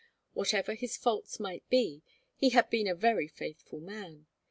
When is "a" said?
2.87-2.95